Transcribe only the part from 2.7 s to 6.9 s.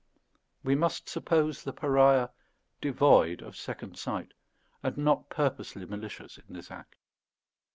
devoid of second sight, and not purposely malicious in this